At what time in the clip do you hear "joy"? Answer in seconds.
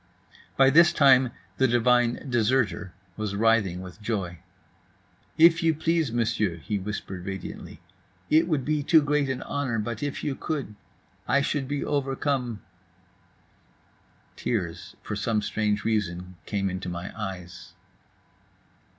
4.01-4.39